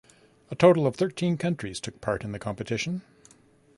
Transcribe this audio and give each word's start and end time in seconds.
A 0.49 0.55
total 0.55 0.87
of 0.87 0.95
thirteen 0.95 1.37
countries 1.37 1.79
took 1.79 2.01
part 2.01 2.23
in 2.23 2.31
the 2.31 2.39
competition. 2.39 3.03